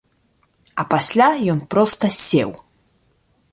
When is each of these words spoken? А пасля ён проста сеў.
А 0.83 0.85
пасля 0.93 1.27
ён 1.53 1.61
проста 1.75 2.05
сеў. 2.23 2.51